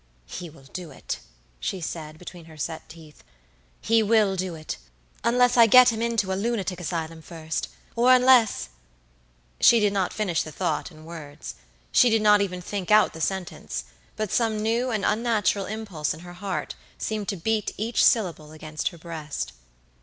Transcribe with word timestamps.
"He 0.25 0.49
will 0.49 0.63
do 0.63 0.89
it," 0.89 1.19
she 1.59 1.79
said, 1.79 2.17
between 2.17 2.45
her 2.45 2.57
set 2.57 2.89
teeth"he 2.89 4.01
will 4.01 4.35
do 4.35 4.55
it, 4.55 4.77
unless 5.23 5.57
I 5.57 5.67
get 5.67 5.89
him 5.89 6.01
into 6.01 6.33
a 6.33 6.33
lunatic 6.33 6.79
asylum 6.81 7.21
first; 7.21 7.67
or 7.95 8.11
unless" 8.11 8.69
She 9.59 9.79
did 9.79 9.93
not 9.93 10.11
finish 10.11 10.41
the 10.41 10.51
thought 10.51 10.89
in 10.89 11.05
words. 11.05 11.53
She 11.91 12.09
did 12.09 12.23
not 12.23 12.41
even 12.41 12.61
think 12.63 12.89
out 12.89 13.13
the 13.13 13.21
sentence; 13.21 13.83
but 14.15 14.31
some 14.31 14.63
new 14.63 14.89
and 14.89 15.05
unnatural 15.05 15.67
impulse 15.67 16.15
in 16.15 16.21
her 16.21 16.33
heart 16.33 16.73
seemed 16.97 17.27
to 17.27 17.37
beat 17.37 17.71
each 17.77 18.03
syllable 18.03 18.53
against 18.53 18.87
her 18.87 18.97
breast. 18.97 19.53